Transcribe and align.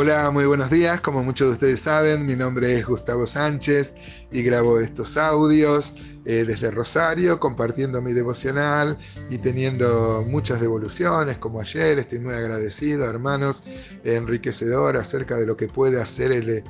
Hola, 0.00 0.30
muy 0.30 0.46
buenos 0.46 0.70
días. 0.70 1.00
Como 1.00 1.24
muchos 1.24 1.48
de 1.48 1.52
ustedes 1.54 1.80
saben, 1.80 2.24
mi 2.24 2.36
nombre 2.36 2.78
es 2.78 2.86
Gustavo 2.86 3.26
Sánchez 3.26 3.94
y 4.30 4.42
grabo 4.44 4.78
estos 4.78 5.16
audios 5.16 5.92
eh, 6.28 6.44
desde 6.44 6.70
Rosario, 6.70 7.40
compartiendo 7.40 8.02
mi 8.02 8.12
devocional 8.12 8.98
y 9.30 9.38
teniendo 9.38 10.22
muchas 10.28 10.60
devoluciones, 10.60 11.38
como 11.38 11.58
ayer. 11.58 11.98
Estoy 11.98 12.18
muy 12.18 12.34
agradecido, 12.34 13.06
hermanos, 13.06 13.62
enriquecedor 14.04 14.98
acerca 14.98 15.36
de 15.36 15.46
lo 15.46 15.56
que 15.56 15.68
puede 15.68 15.98
hacer 15.98 16.32
el, 16.32 16.64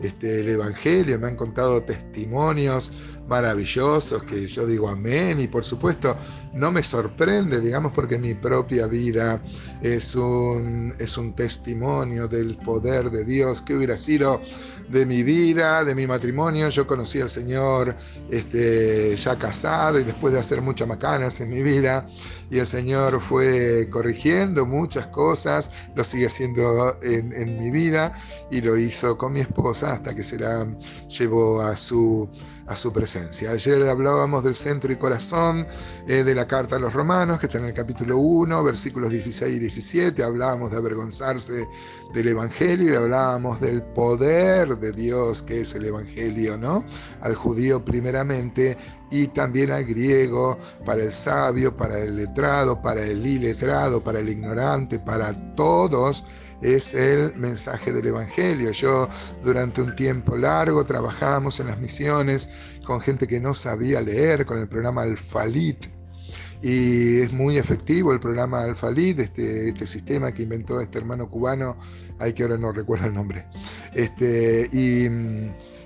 este, 0.00 0.40
el 0.40 0.48
Evangelio. 0.48 1.16
Me 1.20 1.28
han 1.28 1.36
contado 1.36 1.80
testimonios 1.84 2.90
maravillosos 3.28 4.22
que 4.24 4.46
yo 4.48 4.66
digo 4.66 4.88
amén 4.88 5.40
y 5.40 5.46
por 5.46 5.64
supuesto 5.64 6.16
no 6.52 6.70
me 6.70 6.82
sorprende, 6.82 7.60
digamos, 7.60 7.92
porque 7.92 8.18
mi 8.18 8.34
propia 8.34 8.86
vida 8.86 9.40
es 9.82 10.14
un, 10.14 10.94
es 10.98 11.16
un 11.16 11.34
testimonio 11.34 12.28
del 12.28 12.56
poder 12.56 13.10
de 13.10 13.24
Dios 13.24 13.62
que 13.62 13.74
hubiera 13.74 13.96
sido 13.96 14.40
de 14.88 15.06
mi 15.06 15.22
vida, 15.22 15.82
de 15.84 15.94
mi 15.94 16.06
matrimonio. 16.06 16.68
Yo 16.68 16.86
conocí 16.86 17.20
al 17.20 17.30
Señor 17.30 17.96
este, 18.30 19.03
ya 19.16 19.36
casado 19.36 19.98
y 20.00 20.04
después 20.04 20.32
de 20.32 20.40
hacer 20.40 20.60
muchas 20.60 20.88
macanas 20.88 21.40
en 21.40 21.48
mi 21.50 21.62
vida 21.62 22.06
y 22.50 22.58
el 22.58 22.66
Señor 22.66 23.20
fue 23.20 23.88
corrigiendo 23.90 24.66
muchas 24.66 25.06
cosas, 25.08 25.70
lo 25.94 26.04
sigue 26.04 26.26
haciendo 26.26 26.98
en, 27.02 27.58
mi 27.58 27.70
vida 27.70 28.12
y 28.50 28.60
lo 28.60 28.76
hizo 28.76 29.16
con 29.16 29.32
mi 29.32 29.40
esposa 29.40 29.92
hasta 29.92 30.14
que 30.14 30.22
se 30.22 30.38
la 30.38 30.66
llevó 31.08 31.62
a 31.62 31.76
su 31.76 32.28
a 32.66 32.76
su 32.76 32.92
presencia. 32.92 33.50
Ayer 33.50 33.88
hablábamos 33.88 34.42
del 34.42 34.56
centro 34.56 34.90
y 34.92 34.96
corazón 34.96 35.66
eh, 36.08 36.24
de 36.24 36.34
la 36.34 36.46
carta 36.46 36.76
a 36.76 36.78
los 36.78 36.92
romanos, 36.92 37.38
que 37.38 37.46
está 37.46 37.58
en 37.58 37.66
el 37.66 37.74
capítulo 37.74 38.18
1, 38.18 38.62
versículos 38.64 39.10
16 39.10 39.56
y 39.56 39.58
17. 39.58 40.22
Hablábamos 40.22 40.70
de 40.70 40.78
avergonzarse 40.78 41.68
del 42.14 42.28
Evangelio 42.28 42.92
y 42.92 42.96
hablábamos 42.96 43.60
del 43.60 43.82
poder 43.82 44.78
de 44.78 44.92
Dios 44.92 45.42
que 45.42 45.60
es 45.60 45.74
el 45.74 45.84
Evangelio, 45.86 46.56
¿no? 46.56 46.84
Al 47.20 47.34
judío 47.34 47.84
primeramente 47.84 48.78
y 49.14 49.28
también 49.28 49.70
al 49.70 49.84
griego, 49.84 50.58
para 50.84 51.04
el 51.04 51.14
sabio, 51.14 51.76
para 51.76 52.00
el 52.00 52.16
letrado, 52.16 52.82
para 52.82 53.04
el 53.04 53.24
iletrado, 53.24 54.02
para 54.02 54.18
el 54.18 54.28
ignorante, 54.28 54.98
para 54.98 55.54
todos 55.54 56.24
es 56.60 56.94
el 56.94 57.32
mensaje 57.36 57.92
del 57.92 58.08
Evangelio. 58.08 58.72
Yo 58.72 59.08
durante 59.44 59.82
un 59.82 59.94
tiempo 59.94 60.36
largo 60.36 60.84
trabajábamos 60.84 61.60
en 61.60 61.68
las 61.68 61.78
misiones 61.78 62.48
con 62.84 63.00
gente 63.00 63.28
que 63.28 63.38
no 63.38 63.54
sabía 63.54 64.00
leer, 64.00 64.44
con 64.46 64.58
el 64.58 64.66
programa 64.66 65.02
Alfalit. 65.02 65.86
Y 66.60 67.20
es 67.20 67.32
muy 67.32 67.56
efectivo 67.56 68.12
el 68.12 68.18
programa 68.18 68.64
Alfalit, 68.64 69.20
este, 69.20 69.68
este 69.68 69.86
sistema 69.86 70.32
que 70.32 70.42
inventó 70.42 70.80
este 70.80 70.98
hermano 70.98 71.30
cubano, 71.30 71.76
hay 72.18 72.32
que 72.32 72.42
ahora 72.42 72.58
no 72.58 72.72
recuerdo 72.72 73.06
el 73.06 73.14
nombre. 73.14 73.46
Este, 73.94 74.68
y 74.72 75.08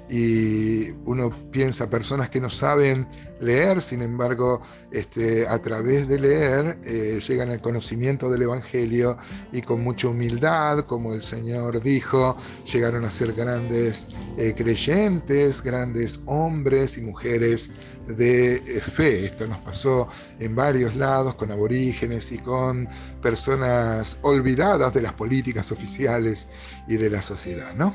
y 0.08 0.90
uno 1.04 1.30
piensa 1.50 1.90
personas 1.90 2.30
que 2.30 2.40
no 2.40 2.50
saben 2.50 3.06
leer, 3.40 3.80
sin 3.80 4.02
embargo, 4.02 4.60
este, 4.90 5.46
a 5.46 5.60
través 5.60 6.08
de 6.08 6.18
leer 6.18 6.78
eh, 6.84 7.20
llegan 7.26 7.50
al 7.50 7.60
conocimiento 7.60 8.30
del 8.30 8.42
Evangelio 8.42 9.16
y 9.52 9.62
con 9.62 9.82
mucha 9.82 10.08
humildad, 10.08 10.80
como 10.80 11.14
el 11.14 11.22
Señor 11.22 11.82
dijo, 11.82 12.36
llegaron 12.70 13.04
a 13.04 13.10
ser 13.10 13.32
grandes 13.32 14.08
eh, 14.36 14.54
creyentes, 14.56 15.62
grandes 15.62 16.20
hombres 16.26 16.98
y 16.98 17.02
mujeres 17.02 17.70
de 18.08 18.56
eh, 18.56 18.80
fe. 18.80 19.26
Esto 19.26 19.46
nos 19.46 19.58
pasó 19.58 20.08
en 20.38 20.54
varios 20.54 20.96
lados 20.96 21.34
con 21.34 21.52
aborígenes 21.52 22.32
y 22.32 22.38
con 22.38 22.88
personas 23.20 24.16
olvidadas 24.22 24.94
de 24.94 25.02
las 25.02 25.12
políticas 25.12 25.70
oficiales 25.72 26.48
y 26.86 26.96
de 26.96 27.10
la 27.10 27.22
sociedad, 27.22 27.74
¿no? 27.74 27.94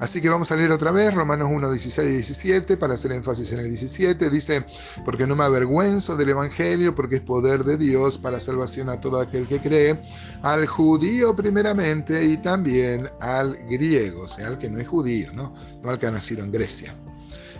Así 0.00 0.20
que 0.20 0.28
vamos 0.28 0.50
a 0.50 0.56
leer 0.56 0.72
otra 0.72 0.90
vez 0.90 1.14
Romanos 1.14 1.48
1, 1.50 1.70
16 1.70 2.08
y 2.08 2.12
17 2.12 2.76
para 2.76 2.94
hacer 2.94 3.12
énfasis 3.12 3.52
en 3.52 3.60
el 3.60 3.68
17. 3.68 4.28
Dice, 4.30 4.66
porque 5.04 5.26
no 5.26 5.36
me 5.36 5.44
avergüenzo 5.44 6.16
del 6.16 6.30
Evangelio, 6.30 6.94
porque 6.94 7.16
es 7.16 7.22
poder 7.22 7.64
de 7.64 7.76
Dios 7.76 8.18
para 8.18 8.40
salvación 8.40 8.88
a 8.88 9.00
todo 9.00 9.20
aquel 9.20 9.46
que 9.46 9.60
cree, 9.60 10.00
al 10.42 10.66
judío 10.66 11.34
primeramente 11.34 12.24
y 12.24 12.36
también 12.38 13.10
al 13.20 13.56
griego, 13.68 14.22
o 14.22 14.28
sea, 14.28 14.48
al 14.48 14.58
que 14.58 14.70
no 14.70 14.78
es 14.78 14.88
judío, 14.88 15.32
¿no? 15.32 15.54
No 15.82 15.90
al 15.90 15.98
que 15.98 16.06
ha 16.06 16.10
nacido 16.10 16.44
en 16.44 16.52
Grecia. 16.52 16.94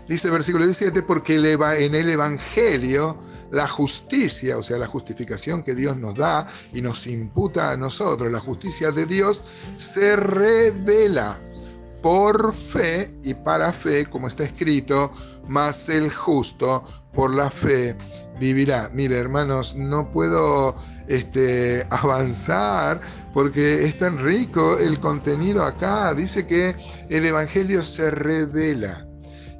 Dice 0.08 0.30
versículo 0.30 0.64
17, 0.64 1.02
porque 1.02 1.34
en 1.34 1.94
el 1.94 2.08
Evangelio 2.08 3.18
la 3.50 3.66
justicia, 3.66 4.56
o 4.56 4.62
sea, 4.62 4.78
la 4.78 4.86
justificación 4.86 5.62
que 5.62 5.74
Dios 5.74 5.96
nos 5.96 6.14
da 6.14 6.46
y 6.72 6.80
nos 6.80 7.06
imputa 7.06 7.72
a 7.72 7.76
nosotros, 7.76 8.30
la 8.30 8.40
justicia 8.40 8.92
de 8.92 9.06
Dios, 9.06 9.42
se 9.76 10.16
revela 10.16 11.40
por 12.02 12.54
fe 12.54 13.18
y 13.24 13.34
para 13.34 13.72
fe, 13.72 14.06
como 14.06 14.28
está 14.28 14.44
escrito, 14.44 15.10
más 15.48 15.88
el 15.88 16.12
justo 16.12 16.84
por 17.16 17.34
la 17.34 17.50
fe 17.50 17.96
vivirá. 18.38 18.90
Mire, 18.92 19.18
hermanos, 19.18 19.74
no 19.74 20.12
puedo 20.12 20.76
este, 21.08 21.86
avanzar 21.90 23.00
porque 23.32 23.86
es 23.86 23.98
tan 23.98 24.18
rico 24.18 24.78
el 24.78 25.00
contenido 25.00 25.64
acá. 25.64 26.14
Dice 26.14 26.46
que 26.46 26.76
el 27.08 27.26
Evangelio 27.26 27.82
se 27.82 28.10
revela. 28.10 29.06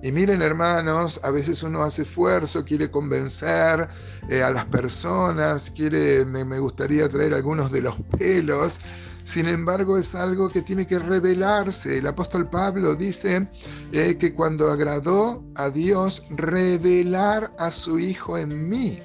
Y 0.03 0.12
miren 0.12 0.43
hermanos, 0.43 1.19
a 1.25 1.31
veces 1.31 1.62
uno 1.62 1.83
hace 1.83 2.03
esfuerzo, 2.03 2.65
quiere 2.65 2.91
convencer 2.91 3.89
eh, 4.28 4.43
a 4.43 4.50
las 4.50 4.66
personas, 4.66 5.71
quiere, 5.71 6.25
me, 6.25 6.59
gustaría 6.61 7.09
traer 7.09 7.34
algunos 7.34 7.72
de 7.72 7.81
los 7.81 7.97
pelos, 8.16 8.78
sin 9.26 9.48
embargo 9.48 9.98
es 9.98 10.14
algo 10.14 10.48
que 10.48 10.62
tiene 10.62 10.87
que 10.87 11.00
revelarse. 11.00 11.98
El 11.98 12.06
apóstol 12.06 12.48
Pablo 12.48 12.94
dice 12.94 13.48
eh, 13.92 14.16
que 14.19 14.32
cuando 14.32 14.70
agradó 14.70 15.44
a 15.56 15.69
Dios, 15.69 16.22
revelar 16.31 17.53
a 17.59 17.72
su 17.72 17.98
Hijo 17.98 18.38
en 18.38 18.69
mí. 18.69 19.00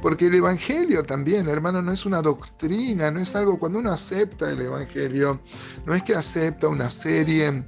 Porque 0.00 0.28
el 0.28 0.36
Evangelio 0.36 1.04
también, 1.04 1.48
hermano, 1.48 1.82
no 1.82 1.92
es 1.92 2.06
una 2.06 2.22
doctrina, 2.22 3.10
no 3.10 3.20
es 3.20 3.36
algo 3.36 3.58
cuando 3.58 3.78
uno 3.78 3.92
acepta 3.92 4.50
el 4.50 4.62
Evangelio, 4.62 5.42
no 5.84 5.94
es 5.94 6.02
que 6.02 6.14
acepta 6.14 6.66
una 6.68 6.88
serie 6.88 7.62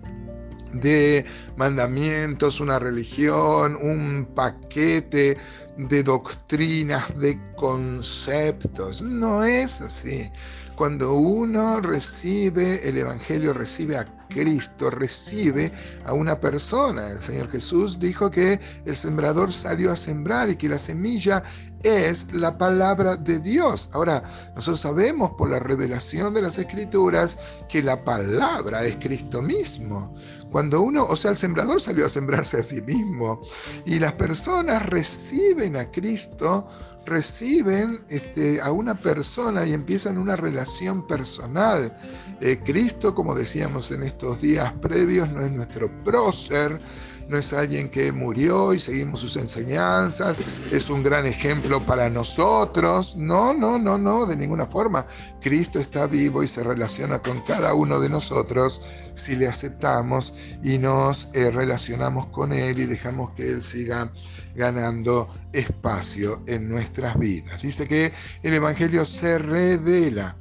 de 0.73 1.27
mandamientos, 1.57 2.61
una 2.61 2.79
religión, 2.79 3.77
un 3.77 4.27
paquete 4.35 5.37
de 5.77 6.03
doctrinas, 6.03 7.19
de 7.19 7.39
conceptos. 7.57 9.03
No 9.03 9.45
es 9.45 9.83
así. 9.83 10.31
Cuando 10.77 11.15
uno 11.15 11.81
recibe 11.81 12.89
el 12.89 12.99
Evangelio, 12.99 13.53
recibe 13.53 13.97
a 13.97 14.07
Cristo, 14.29 14.91
recibe 14.91 15.71
a 16.05 16.13
una 16.13 16.41
persona. 16.41 17.11
El 17.11 17.21
Señor 17.21 17.49
Jesús 17.49 18.01
dijo 18.01 18.29
que 18.29 18.59
el 18.85 18.97
sembrador 18.97 19.53
salió 19.53 19.93
a 19.93 19.97
sembrar 19.97 20.51
y 20.51 20.57
que 20.57 20.69
la 20.69 20.81
semilla 20.81 21.45
es 21.85 22.33
la 22.33 22.59
palabra 22.59 23.15
de 23.15 23.39
Dios. 23.39 23.91
Ahora, 23.93 24.25
nosotros 24.57 24.81
sabemos 24.81 25.33
por 25.39 25.51
la 25.51 25.61
revelación 25.61 26.35
de 26.35 26.43
las 26.43 26.59
Escrituras 26.59 27.39
que 27.69 27.83
la 27.83 28.03
palabra 28.03 28.85
es 28.85 28.97
Cristo 28.97 29.43
mismo. 29.43 30.17
Cuando 30.51 30.81
uno, 30.81 31.05
o 31.05 31.15
sea, 31.15 31.31
el 31.33 31.37
sembrador 31.37 31.81
salió 31.81 32.07
a 32.07 32.09
sembrarse 32.09 32.59
a 32.59 32.63
sí 32.63 32.81
mismo 32.83 33.43
y 33.85 33.99
las 33.99 34.15
personas 34.15 34.87
reciben 34.87 35.77
a 35.77 35.91
Cristo, 35.91 36.67
reciben 37.07 38.01
este, 38.09 38.61
a 38.61 38.73
una 38.73 38.95
persona 38.95 39.67
y 39.67 39.73
empiezan 39.73 40.19
una 40.19 40.37
relación 40.37 41.07
personal. 41.07 41.97
Eh, 42.41 42.61
Cristo, 42.65 43.15
como 43.15 43.35
decíamos 43.35 43.91
en 43.91 44.03
estos 44.03 44.41
días 44.41 44.73
previos, 44.75 45.31
no 45.31 45.41
es 45.41 45.53
nuestro 45.53 45.91
prócer, 46.03 46.81
no 47.29 47.39
es 47.39 47.53
alguien 47.53 47.89
que 47.89 48.13
murió 48.13 48.75
y 48.75 48.81
seguimos 48.81 49.21
sus 49.21 49.37
enseñanzas, 49.37 50.39
es 50.71 50.91
un 50.91 51.03
gran 51.03 51.27
ejemplo 51.27 51.81
para 51.81 52.09
nosotros. 52.11 53.17
No, 53.17 53.55
no, 53.55 53.79
no, 53.79 53.99
no, 53.99 54.27
de 54.27 54.37
ninguna 54.37 54.67
forma. 54.67 55.07
Cristo 55.41 55.79
está 55.79 56.07
vivo 56.07 56.43
y 56.43 56.49
se 56.49 56.63
relaciona 56.63 57.21
con 57.21 57.41
cada 57.43 57.75
uno 57.75 58.01
de 58.01 58.09
nosotros 58.09 58.81
si 59.15 59.37
le 59.37 59.47
aceptamos 59.47 60.35
y 60.63 60.79
nos 60.79 61.29
eh, 61.35 61.51
relacionamos 61.51 62.27
con 62.27 62.53
Él 62.53 62.79
y 62.79 62.87
dejamos 62.87 63.33
que 63.33 63.51
Él 63.51 63.63
siga 63.63 64.13
ganando 64.55 65.29
espacio 65.53 66.43
en 66.47 66.69
nuestras 66.69 67.19
vidas. 67.19 67.63
Dice 67.63 67.89
que 67.89 68.13
el 68.43 68.55
Evangelio 68.55 69.05
se 69.05 69.39
revela 69.39 70.37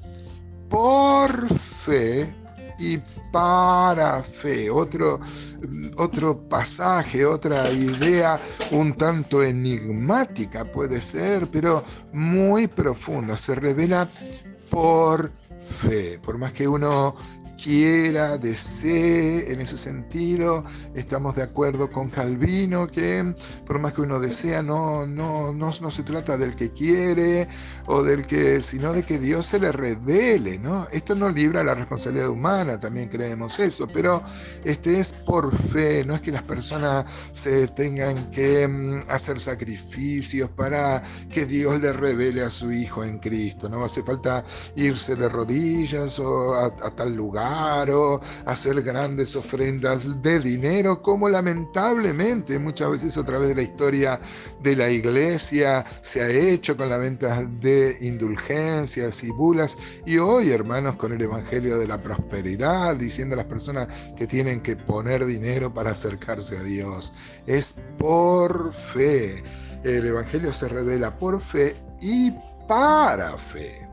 por 0.69 1.47
fe 1.59 2.33
y 2.79 2.97
para 3.31 4.21
fe. 4.23 4.69
Otro, 4.69 5.19
otro 5.97 6.37
pasaje, 6.37 7.25
otra 7.25 7.71
idea 7.71 8.39
un 8.71 8.93
tanto 8.93 9.43
enigmática 9.43 10.65
puede 10.65 11.01
ser, 11.01 11.47
pero 11.47 11.83
muy 12.11 12.67
profunda. 12.67 13.37
Se 13.37 13.55
revela 13.55 14.09
por 14.69 15.31
fe. 15.65 16.19
Por 16.23 16.37
más 16.37 16.53
que 16.53 16.67
uno 16.67 17.15
quiera, 17.61 18.37
desee, 18.37 19.51
en 19.51 19.61
ese 19.61 19.77
sentido 19.77 20.63
estamos 20.95 21.35
de 21.35 21.43
acuerdo 21.43 21.91
con 21.91 22.09
Calvino 22.09 22.87
que 22.87 23.35
por 23.65 23.79
más 23.79 23.93
que 23.93 24.01
uno 24.01 24.19
desea, 24.19 24.61
no, 24.61 25.05
no, 25.05 25.53
no, 25.53 25.71
no 25.79 25.91
se 25.91 26.03
trata 26.03 26.37
del 26.37 26.55
que 26.55 26.71
quiere 26.71 27.47
o 27.85 28.03
del 28.03 28.25
que, 28.25 28.61
sino 28.61 28.93
de 28.93 29.03
que 29.03 29.17
Dios 29.17 29.45
se 29.45 29.59
le 29.59 29.71
revele, 29.71 30.57
¿no? 30.59 30.87
Esto 30.91 31.15
no 31.15 31.29
libra 31.29 31.63
la 31.63 31.73
responsabilidad 31.73 32.29
humana, 32.29 32.79
también 32.79 33.09
creemos 33.09 33.59
eso, 33.59 33.87
pero 33.87 34.21
este 34.63 34.99
es 34.99 35.11
por 35.11 35.55
fe, 35.55 36.03
no 36.05 36.15
es 36.15 36.21
que 36.21 36.31
las 36.31 36.43
personas 36.43 37.05
se 37.33 37.67
tengan 37.69 38.31
que 38.31 38.67
mm, 38.67 39.09
hacer 39.09 39.39
sacrificios 39.39 40.49
para 40.49 41.03
que 41.29 41.45
Dios 41.45 41.81
le 41.81 41.93
revele 41.93 42.43
a 42.43 42.49
su 42.49 42.71
Hijo 42.71 43.03
en 43.03 43.19
Cristo, 43.19 43.69
no 43.69 43.83
hace 43.83 44.03
falta 44.03 44.43
irse 44.75 45.15
de 45.15 45.29
rodillas 45.29 46.19
o 46.19 46.53
a 46.55 46.89
tal 46.95 47.15
lugar 47.15 47.52
hacer 48.45 48.81
grandes 48.81 49.35
ofrendas 49.35 50.21
de 50.21 50.39
dinero, 50.39 51.01
como 51.01 51.29
lamentablemente 51.29 52.59
muchas 52.59 52.91
veces 52.91 53.17
a 53.17 53.25
través 53.25 53.49
de 53.49 53.55
la 53.55 53.61
historia 53.61 54.19
de 54.61 54.75
la 54.75 54.89
iglesia 54.89 55.85
se 56.01 56.21
ha 56.21 56.29
hecho 56.29 56.75
con 56.75 56.89
la 56.89 56.97
venta 56.97 57.43
de 57.43 57.97
indulgencias 58.01 59.23
y 59.23 59.31
bulas. 59.31 59.77
Y 60.05 60.17
hoy, 60.17 60.51
hermanos, 60.51 60.95
con 60.95 61.13
el 61.13 61.21
Evangelio 61.21 61.77
de 61.77 61.87
la 61.87 62.01
Prosperidad, 62.01 62.95
diciendo 62.95 63.33
a 63.33 63.37
las 63.37 63.45
personas 63.45 63.87
que 64.17 64.27
tienen 64.27 64.61
que 64.61 64.75
poner 64.75 65.25
dinero 65.25 65.73
para 65.73 65.91
acercarse 65.91 66.57
a 66.57 66.63
Dios. 66.63 67.13
Es 67.45 67.75
por 67.97 68.73
fe. 68.73 69.43
El 69.83 70.05
Evangelio 70.05 70.53
se 70.53 70.67
revela 70.69 71.17
por 71.17 71.39
fe 71.39 71.75
y 72.01 72.31
para 72.67 73.37
fe. 73.37 73.92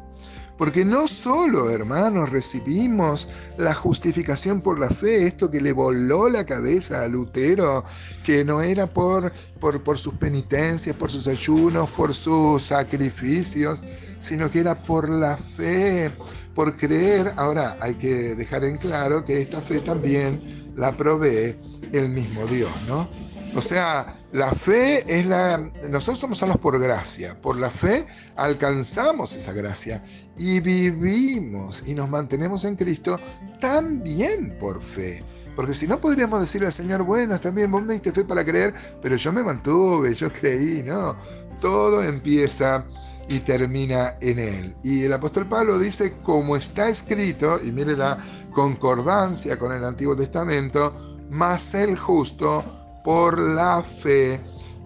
Porque 0.60 0.84
no 0.84 1.08
solo, 1.08 1.70
hermanos, 1.70 2.28
recibimos 2.28 3.28
la 3.56 3.72
justificación 3.72 4.60
por 4.60 4.78
la 4.78 4.90
fe, 4.90 5.26
esto 5.26 5.50
que 5.50 5.58
le 5.58 5.72
voló 5.72 6.28
la 6.28 6.44
cabeza 6.44 7.00
a 7.00 7.08
Lutero, 7.08 7.82
que 8.22 8.44
no 8.44 8.60
era 8.60 8.86
por, 8.86 9.32
por, 9.58 9.82
por 9.82 9.96
sus 9.96 10.12
penitencias, 10.12 10.94
por 10.94 11.10
sus 11.10 11.28
ayunos, 11.28 11.88
por 11.88 12.12
sus 12.12 12.64
sacrificios, 12.64 13.82
sino 14.18 14.50
que 14.50 14.58
era 14.58 14.74
por 14.74 15.08
la 15.08 15.38
fe, 15.38 16.10
por 16.54 16.76
creer. 16.76 17.32
Ahora 17.38 17.78
hay 17.80 17.94
que 17.94 18.34
dejar 18.34 18.64
en 18.64 18.76
claro 18.76 19.24
que 19.24 19.40
esta 19.40 19.62
fe 19.62 19.80
también 19.80 20.74
la 20.76 20.94
provee 20.94 21.56
el 21.90 22.10
mismo 22.10 22.44
Dios, 22.44 22.70
¿no? 22.86 23.08
O 23.54 23.60
sea, 23.60 24.16
la 24.32 24.52
fe 24.52 25.04
es 25.06 25.26
la... 25.26 25.58
Nosotros 25.88 26.20
somos 26.20 26.38
salvos 26.38 26.58
por 26.58 26.78
gracia. 26.78 27.40
Por 27.40 27.56
la 27.58 27.68
fe 27.68 28.06
alcanzamos 28.36 29.34
esa 29.34 29.52
gracia 29.52 30.02
y 30.38 30.60
vivimos 30.60 31.82
y 31.86 31.94
nos 31.94 32.08
mantenemos 32.08 32.64
en 32.64 32.76
Cristo 32.76 33.18
también 33.60 34.56
por 34.58 34.80
fe. 34.80 35.24
Porque 35.56 35.74
si 35.74 35.88
no 35.88 36.00
podríamos 36.00 36.40
decirle 36.40 36.68
al 36.68 36.72
Señor, 36.72 37.02
bueno, 37.02 37.40
también 37.40 37.70
vos 37.70 37.82
me 37.82 37.94
diste 37.94 38.12
fe 38.12 38.24
para 38.24 38.44
creer, 38.44 38.72
pero 39.02 39.16
yo 39.16 39.32
me 39.32 39.42
mantuve, 39.42 40.14
yo 40.14 40.32
creí, 40.32 40.82
no. 40.84 41.16
Todo 41.60 42.04
empieza 42.04 42.84
y 43.28 43.40
termina 43.40 44.16
en 44.20 44.38
Él. 44.38 44.76
Y 44.84 45.04
el 45.04 45.12
apóstol 45.12 45.46
Pablo 45.46 45.78
dice, 45.78 46.14
como 46.22 46.56
está 46.56 46.88
escrito, 46.88 47.58
y 47.62 47.72
mire 47.72 47.96
la 47.96 48.18
concordancia 48.52 49.58
con 49.58 49.72
el 49.72 49.84
Antiguo 49.84 50.16
Testamento, 50.16 51.18
más 51.30 51.74
el 51.74 51.98
justo 51.98 52.79
por 53.04 53.38
la 53.38 53.82
fe 53.82 54.40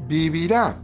vivirá. 0.06 0.76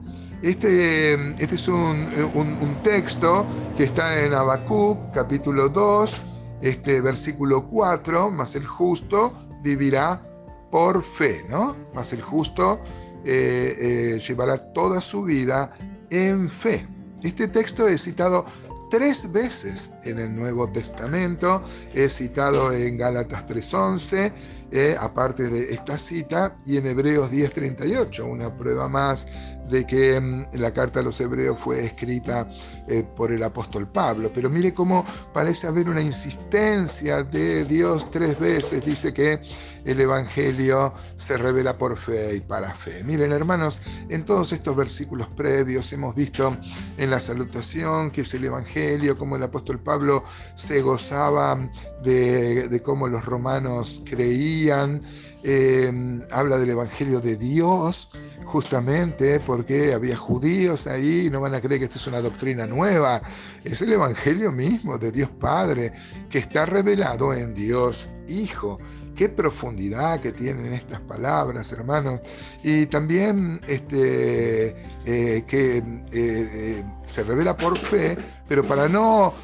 Este, 0.42 1.14
este 1.42 1.54
es 1.54 1.68
un, 1.68 2.78
texto 2.82 3.44
que 3.76 3.84
está 3.84 4.22
en 4.22 4.32
Habacuc, 4.32 5.12
capítulo 5.12 5.68
2, 5.68 6.22
este 6.62 7.00
versículo 7.02 7.66
4, 7.66 8.30
más 8.30 8.54
el 8.54 8.66
justo 8.66 9.34
vivirá 9.62 10.22
por 10.70 11.02
fe, 11.02 11.44
¿no? 11.50 11.76
Más 11.94 12.12
el 12.14 12.22
justo 12.22 12.80
eh, 13.24 13.76
eh, 13.78 14.18
llevará 14.18 14.72
toda 14.72 15.02
su 15.02 15.24
vida 15.24 15.72
en 16.08 16.48
fe. 16.48 16.86
Este 17.22 17.48
texto 17.48 17.86
es 17.86 18.04
citado 18.04 18.46
tres 18.90 19.30
veces 19.30 19.92
en 20.04 20.18
el 20.18 20.34
Nuevo 20.34 20.68
Testamento, 20.70 21.62
es 21.94 22.16
citado 22.16 22.72
en 22.72 22.96
Gálatas 22.96 23.46
3.11, 23.46 24.32
eh, 24.70 24.96
aparte 24.98 25.48
de 25.48 25.72
esta 25.72 25.98
cita, 25.98 26.56
y 26.64 26.76
en 26.76 26.86
Hebreos 26.86 27.30
10:38, 27.30 28.24
una 28.24 28.56
prueba 28.56 28.88
más 28.88 29.26
de 29.70 29.86
que 29.86 30.20
mm, 30.20 30.46
la 30.54 30.72
carta 30.72 31.00
a 31.00 31.02
los 31.02 31.20
hebreos 31.20 31.58
fue 31.58 31.84
escrita 31.84 32.48
eh, 32.88 33.04
por 33.16 33.32
el 33.32 33.42
apóstol 33.42 33.88
Pablo. 33.88 34.30
Pero 34.34 34.50
mire 34.50 34.74
cómo 34.74 35.04
parece 35.32 35.66
haber 35.66 35.88
una 35.88 36.02
insistencia 36.02 37.22
de 37.22 37.64
Dios 37.64 38.10
tres 38.10 38.38
veces. 38.38 38.84
Dice 38.84 39.14
que 39.14 39.40
el 39.84 40.00
Evangelio 40.00 40.92
se 41.16 41.36
revela 41.38 41.78
por 41.78 41.96
fe 41.96 42.36
y 42.36 42.40
para 42.40 42.74
fe. 42.74 43.02
Miren 43.04 43.32
hermanos, 43.32 43.80
en 44.08 44.24
todos 44.24 44.52
estos 44.52 44.76
versículos 44.76 45.28
previos 45.28 45.92
hemos 45.92 46.14
visto 46.14 46.56
en 46.98 47.10
la 47.10 47.20
salutación 47.20 48.10
que 48.10 48.22
es 48.22 48.34
el 48.34 48.44
Evangelio, 48.44 49.16
como 49.16 49.36
el 49.36 49.42
apóstol 49.42 49.78
Pablo 49.78 50.24
se 50.54 50.82
gozaba 50.82 51.58
de 52.02 52.82
cómo 52.84 53.08
los 53.08 53.24
romanos 53.24 54.02
creían. 54.04 55.00
Eh, 55.42 56.20
habla 56.30 56.58
del 56.58 56.70
Evangelio 56.70 57.20
de 57.20 57.36
Dios, 57.36 58.10
justamente 58.44 59.40
porque 59.40 59.94
había 59.94 60.16
judíos 60.16 60.86
ahí, 60.86 61.30
no 61.30 61.40
van 61.40 61.54
a 61.54 61.60
creer 61.60 61.78
que 61.78 61.84
esto 61.86 61.96
es 61.96 62.06
una 62.06 62.20
doctrina 62.20 62.66
nueva, 62.66 63.22
es 63.64 63.80
el 63.80 63.92
Evangelio 63.92 64.52
mismo 64.52 64.98
de 64.98 65.10
Dios 65.10 65.30
Padre, 65.30 65.92
que 66.28 66.38
está 66.38 66.66
revelado 66.66 67.32
en 67.32 67.54
Dios 67.54 68.08
Hijo. 68.28 68.78
Qué 69.16 69.28
profundidad 69.28 70.20
que 70.20 70.32
tienen 70.32 70.72
estas 70.72 71.00
palabras, 71.00 71.72
hermanos. 71.72 72.20
Y 72.62 72.86
también 72.86 73.60
este, 73.66 74.68
eh, 75.04 75.44
que 75.46 75.82
eh, 76.12 76.84
se 77.04 77.24
revela 77.24 77.56
por 77.56 77.76
fe, 77.76 78.16
pero 78.48 78.62
para 78.64 78.88
no 78.88 79.34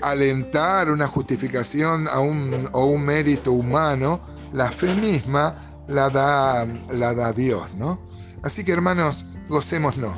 alentar 0.00 0.90
una 0.90 1.06
justificación 1.06 2.08
a 2.08 2.20
un, 2.20 2.68
o 2.72 2.86
un 2.86 3.02
mérito 3.02 3.52
humano, 3.52 4.30
la 4.52 4.70
fe 4.70 4.94
misma 4.94 5.82
la 5.88 6.08
da, 6.10 6.66
la 6.92 7.14
da 7.14 7.32
Dios, 7.32 7.74
¿no? 7.74 8.00
Así 8.42 8.64
que 8.64 8.72
hermanos, 8.72 9.26
gocémonos 9.48 10.16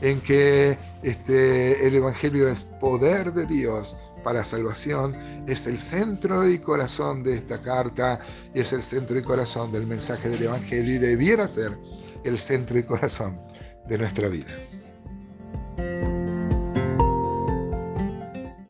en 0.00 0.20
que 0.20 0.78
este, 1.02 1.86
el 1.86 1.94
Evangelio 1.94 2.48
es 2.48 2.64
poder 2.64 3.32
de 3.32 3.46
Dios 3.46 3.96
para 4.22 4.44
salvación, 4.44 5.16
es 5.46 5.66
el 5.66 5.78
centro 5.80 6.48
y 6.48 6.58
corazón 6.58 7.22
de 7.22 7.34
esta 7.34 7.62
carta 7.62 8.18
y 8.54 8.60
es 8.60 8.72
el 8.72 8.82
centro 8.82 9.18
y 9.18 9.22
corazón 9.22 9.72
del 9.72 9.86
mensaje 9.86 10.28
del 10.28 10.42
Evangelio 10.42 10.96
y 10.96 10.98
debiera 10.98 11.48
ser 11.48 11.78
el 12.24 12.38
centro 12.38 12.78
y 12.78 12.82
corazón 12.82 13.40
de 13.86 13.98
nuestra 13.98 14.28
vida. 14.28 14.52